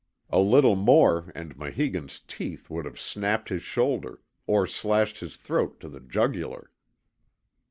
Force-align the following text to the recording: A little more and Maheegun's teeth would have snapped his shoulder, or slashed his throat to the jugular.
A 0.31 0.39
little 0.39 0.75
more 0.75 1.31
and 1.35 1.55
Maheegun's 1.55 2.21
teeth 2.21 2.71
would 2.71 2.85
have 2.85 2.99
snapped 2.99 3.49
his 3.49 3.61
shoulder, 3.61 4.23
or 4.47 4.65
slashed 4.65 5.19
his 5.19 5.37
throat 5.37 5.79
to 5.79 5.87
the 5.87 5.99
jugular. 5.99 6.71